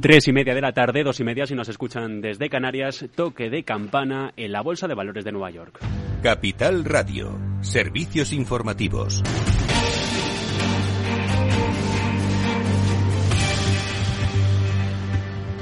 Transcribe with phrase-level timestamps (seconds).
[0.00, 3.48] Tres y media de la tarde, dos y media si nos escuchan desde Canarias, toque
[3.48, 5.80] de campana en la Bolsa de Valores de Nueva York.
[6.22, 9.22] Capital Radio, servicios informativos.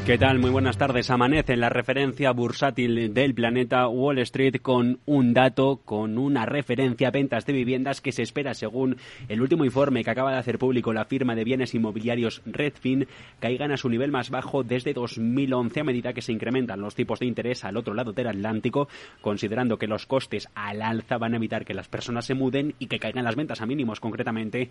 [0.06, 0.38] ¿Qué tal?
[0.38, 1.10] Muy buenas tardes.
[1.10, 7.08] Amanece en la referencia bursátil del planeta Wall Street con un dato, con una referencia
[7.08, 8.98] a ventas de viviendas que se espera, según
[9.30, 13.08] el último informe que acaba de hacer público la firma de bienes inmobiliarios Redfin,
[13.40, 17.20] caigan a su nivel más bajo desde 2011 a medida que se incrementan los tipos
[17.20, 18.88] de interés al otro lado del Atlántico,
[19.22, 22.88] considerando que los costes al alza van a evitar que las personas se muden y
[22.88, 24.68] que caigan las ventas a mínimos, concretamente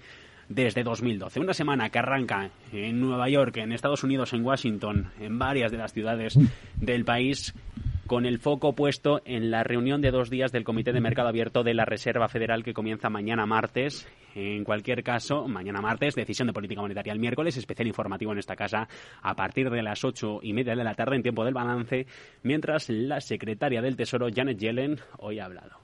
[0.47, 1.39] desde 2012.
[1.39, 5.77] Una semana que arranca en Nueva York, en Estados Unidos, en Washington, en varias de
[5.77, 6.37] las ciudades
[6.75, 7.53] del país
[8.07, 11.63] con el foco puesto en la reunión de dos días del Comité de Mercado Abierto
[11.63, 14.07] de la Reserva Federal que comienza mañana martes.
[14.35, 18.55] En cualquier caso, mañana martes, decisión de política monetaria el miércoles, especial informativo en esta
[18.55, 18.87] casa
[19.21, 22.07] a partir de las ocho y media de la tarde en tiempo del balance,
[22.41, 25.77] mientras la secretaria del Tesoro, Janet Yellen, hoy ha hablado.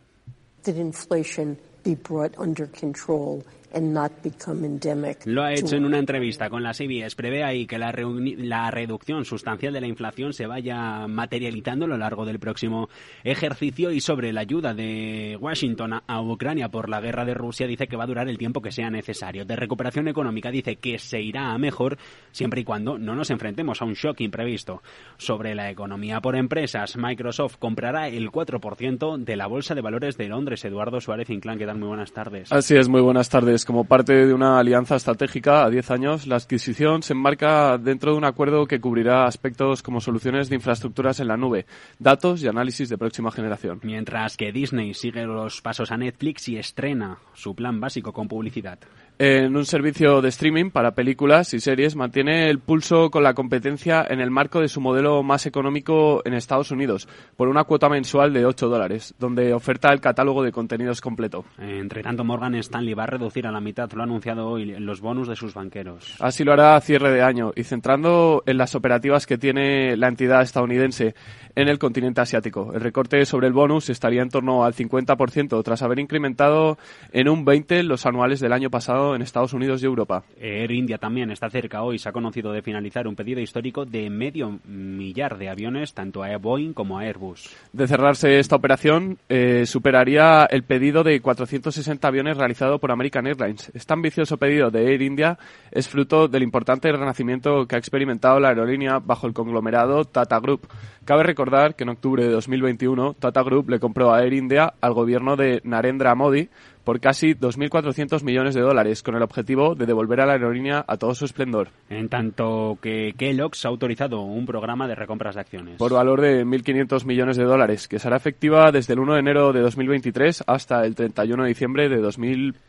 [5.26, 7.16] Lo ha hecho en una entrevista con la CBS.
[7.16, 7.94] Prevé ahí que la,
[8.38, 12.90] la, reducción sustancial de la inflación se vaya materializando a lo largo del próximo
[13.24, 17.88] ejercicio y sobre la ayuda de Washington a, Ucrania por la guerra de Rusia dice
[17.88, 19.46] que va a durar el tiempo que sea necesario.
[19.46, 21.98] De recuperación económica dice que se irá a mejor
[22.32, 24.82] siempre y cuando no nos enfrentemos a un shock imprevisto.
[25.18, 30.28] Sobre la economía por empresas, Microsoft comprará el 4% de la Bolsa de Valores de
[30.28, 30.66] Londres.
[30.66, 31.78] Eduardo Suárez Inclán, ¿qué tal?
[31.78, 32.52] Muy buenas tardes.
[32.52, 36.36] Así es, muy buenas tardes como parte de una alianza estratégica a 10 años, la
[36.36, 41.28] adquisición se enmarca dentro de un acuerdo que cubrirá aspectos como soluciones de infraestructuras en
[41.28, 41.66] la nube,
[41.98, 43.80] datos y análisis de próxima generación.
[43.84, 48.80] Mientras que Disney sigue los pasos a Netflix y estrena su plan básico con publicidad
[49.22, 54.08] en un servicio de streaming para películas y series mantiene el pulso con la competencia
[54.10, 58.32] en el marco de su modelo más económico en Estados Unidos, por una cuota mensual
[58.32, 61.44] de 8 dólares, donde oferta el catálogo de contenidos completo.
[61.58, 65.02] Entre tanto, Morgan Stanley va a reducir a la mitad, lo ha anunciado hoy, los
[65.02, 66.16] bonus de sus banqueros.
[66.20, 70.08] Así lo hará a cierre de año y centrando en las operativas que tiene la
[70.08, 71.16] entidad estadounidense
[71.56, 72.72] en el continente asiático.
[72.74, 76.78] El recorte sobre el bonus estaría en torno al 50% tras haber incrementado
[77.12, 80.24] en un 20 los anuales del año pasado en Estados Unidos y Europa.
[80.40, 82.00] Air India también está cerca hoy.
[82.00, 86.38] Se ha conocido de finalizar un pedido histórico de medio millar de aviones tanto a
[86.38, 87.50] Boeing como a Airbus.
[87.74, 93.39] De cerrarse esta operación, eh, superaría el pedido de 460 aviones realizado por American Airlines.
[93.48, 95.38] Este ambicioso pedido de Air India
[95.72, 100.68] es fruto del importante renacimiento que ha experimentado la aerolínea bajo el conglomerado Tata Group.
[101.06, 104.94] Cabe recordar que en octubre de 2021 Tata Group le compró a Air India al
[104.94, 106.50] gobierno de Narendra Modi
[106.84, 110.98] por casi 2.400 millones de dólares, con el objetivo de devolver a la aerolínea a
[110.98, 111.70] todo su esplendor.
[111.88, 115.78] En tanto que Kellogg's ha autorizado un programa de recompras de acciones.
[115.78, 119.54] Por valor de 1.500 millones de dólares, que será efectiva desde el 1 de enero
[119.54, 122.69] de 2023 hasta el 31 de diciembre de 2023.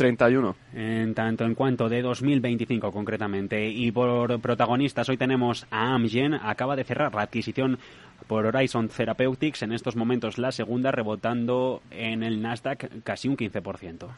[0.00, 0.56] 31.
[0.72, 3.68] En tanto en cuanto de 2025 concretamente.
[3.68, 7.78] Y por protagonistas, hoy tenemos a Amgen, acaba de cerrar la adquisición
[8.26, 14.08] por Horizon Therapeutics, en estos momentos la segunda, rebotando en el Nasdaq casi un 15%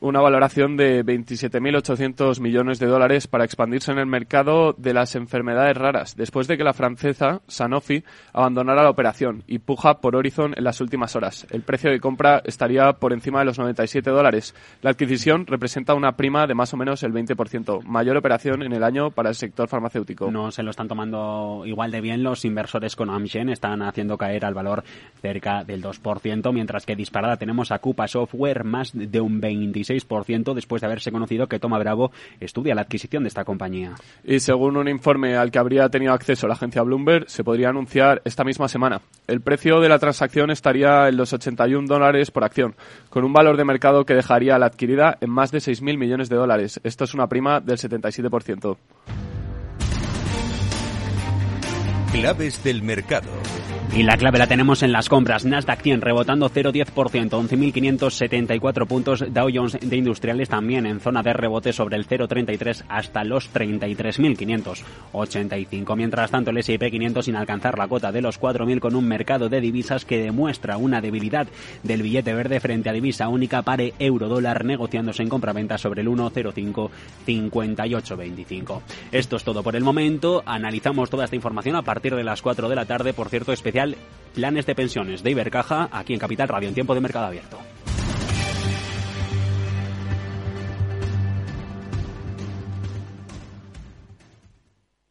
[0.00, 5.76] una valoración de 27.800 millones de dólares para expandirse en el mercado de las enfermedades
[5.76, 10.64] raras, después de que la francesa Sanofi abandonara la operación y puja por Horizon en
[10.64, 11.46] las últimas horas.
[11.50, 14.54] El precio de compra estaría por encima de los 97 dólares.
[14.82, 18.84] La adquisición representa una prima de más o menos el 20%, mayor operación en el
[18.84, 20.30] año para el sector farmacéutico.
[20.30, 24.44] No se lo están tomando igual de bien los inversores con Amgen, están haciendo caer
[24.44, 24.84] al valor
[25.20, 29.40] cerca del 2%, mientras que disparada tenemos a Coupa Software más de un
[29.86, 32.10] 25 después de haberse conocido que Toma Bravo
[32.40, 33.94] estudia la adquisición de esta compañía.
[34.24, 38.22] Y según un informe al que habría tenido acceso la agencia Bloomberg, se podría anunciar
[38.24, 39.00] esta misma semana.
[39.26, 42.74] El precio de la transacción estaría en los 81 dólares por acción,
[43.10, 46.36] con un valor de mercado que dejaría la adquirida en más de 6.000 millones de
[46.36, 46.80] dólares.
[46.84, 48.76] Esto es una prima del 77%.
[52.12, 53.30] Claves del mercado.
[53.94, 55.46] Y la clave la tenemos en las compras.
[55.46, 59.24] Nasdaq 100 rebotando 0,10%, 11.574 puntos.
[59.32, 65.96] Dow Jones de Industriales también en zona de rebote sobre el 0,33 hasta los 33.585.
[65.96, 69.48] Mientras tanto, el S&P 500 sin alcanzar la cota de los 4.000 con un mercado
[69.48, 71.46] de divisas que demuestra una debilidad
[71.82, 78.82] del billete verde frente a divisa única pare euro-dólar negociándose en compraventa sobre el 1,055825.
[79.10, 80.42] Esto es todo por el momento.
[80.44, 83.14] Analizamos toda esta información a partir de las 4 de la tarde.
[83.14, 83.54] Por cierto,
[84.34, 87.58] planes de pensiones de Ibercaja aquí en Capital Radio en tiempo de mercado abierto.